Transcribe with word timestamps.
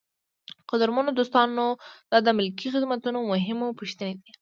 قدرمنو 0.69 1.11
دوستانو 1.19 1.65
دا 2.11 2.17
د 2.25 2.29
ملکي 2.37 2.67
خدمتونو 2.73 3.19
مهمې 3.31 3.69
پوښتنې 3.79 4.13
دي. 4.21 4.31